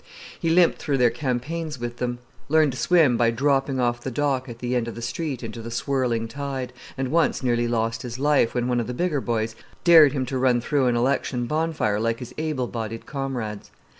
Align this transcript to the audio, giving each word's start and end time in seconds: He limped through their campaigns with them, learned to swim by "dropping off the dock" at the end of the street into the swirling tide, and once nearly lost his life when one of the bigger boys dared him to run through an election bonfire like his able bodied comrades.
He 0.39 0.49
limped 0.49 0.79
through 0.79 0.97
their 0.97 1.11
campaigns 1.11 1.77
with 1.79 1.97
them, 1.97 2.17
learned 2.49 2.71
to 2.71 2.77
swim 2.79 3.17
by 3.17 3.29
"dropping 3.29 3.79
off 3.79 4.01
the 4.01 4.09
dock" 4.09 4.49
at 4.49 4.57
the 4.57 4.75
end 4.75 4.87
of 4.87 4.95
the 4.95 5.01
street 5.03 5.43
into 5.43 5.61
the 5.61 5.69
swirling 5.69 6.27
tide, 6.27 6.73
and 6.97 7.11
once 7.11 7.43
nearly 7.43 7.67
lost 7.67 8.01
his 8.01 8.17
life 8.17 8.55
when 8.55 8.67
one 8.67 8.79
of 8.79 8.87
the 8.87 8.95
bigger 8.95 9.21
boys 9.21 9.55
dared 9.83 10.13
him 10.13 10.25
to 10.25 10.39
run 10.39 10.59
through 10.59 10.87
an 10.87 10.95
election 10.95 11.45
bonfire 11.45 11.99
like 11.99 12.17
his 12.17 12.33
able 12.39 12.65
bodied 12.65 13.05
comrades. 13.05 13.69